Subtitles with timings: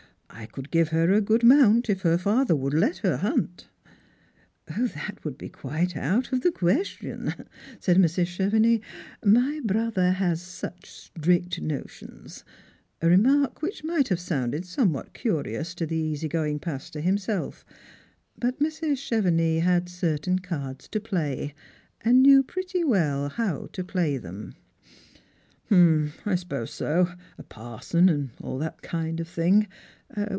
[0.33, 3.67] I could give ter a good mount, if her father would let her hunt.""
[4.95, 7.33] That would be qiiite out of the question,"
[7.81, 8.25] said Mrs.
[8.39, 8.87] Cheve^ nix;"
[9.23, 12.43] ray brother has such strict notions;"
[13.03, 17.65] a remark which might have sounded somewhat curious to the easy going pastor himself;
[18.39, 18.97] but ]\Irs.
[18.97, 21.53] Chevenix had certain cards to play,
[22.03, 24.55] and knew pretty well how to play them."
[25.71, 29.67] Hump, I suppose so; a parson and all that kind of thing.